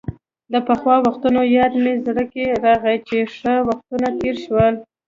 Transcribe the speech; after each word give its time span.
د 0.53 0.55
پخوا 0.67 0.95
وختونو 1.05 1.41
یاد 1.57 1.73
مې 1.83 1.93
زړه 2.05 2.23
کې 2.33 2.45
راغۍ، 2.63 2.97
څه 3.07 3.17
ښه 3.37 3.53
وختونه 3.69 4.07
تېر 4.19 4.35
شول. 4.45 4.73